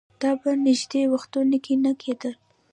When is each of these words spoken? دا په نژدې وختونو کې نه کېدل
دا 0.21 0.31
په 0.41 0.49
نژدې 0.65 1.01
وختونو 1.13 1.57
کې 1.63 1.73
نه 1.83 1.91
کېدل 2.01 2.33